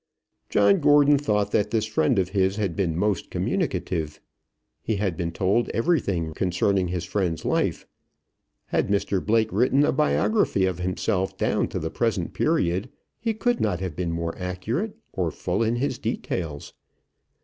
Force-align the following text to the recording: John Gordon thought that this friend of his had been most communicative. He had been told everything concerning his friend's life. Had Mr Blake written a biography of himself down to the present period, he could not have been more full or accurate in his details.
John 0.49 0.79
Gordon 0.79 1.19
thought 1.19 1.51
that 1.51 1.69
this 1.69 1.85
friend 1.85 2.17
of 2.17 2.29
his 2.29 2.55
had 2.55 2.75
been 2.75 2.97
most 2.97 3.29
communicative. 3.29 4.19
He 4.81 4.95
had 4.95 5.15
been 5.15 5.31
told 5.31 5.69
everything 5.75 6.33
concerning 6.33 6.87
his 6.87 7.03
friend's 7.05 7.45
life. 7.45 7.85
Had 8.69 8.87
Mr 8.87 9.23
Blake 9.23 9.49
written 9.51 9.85
a 9.85 9.91
biography 9.91 10.65
of 10.65 10.79
himself 10.79 11.37
down 11.37 11.67
to 11.67 11.77
the 11.77 11.91
present 11.91 12.33
period, 12.33 12.89
he 13.19 13.35
could 13.35 13.61
not 13.61 13.79
have 13.79 13.95
been 13.95 14.11
more 14.11 14.31
full 14.33 14.39
or 14.39 14.43
accurate 14.43 14.97
in 15.67 15.75
his 15.75 15.99
details. 15.99 16.73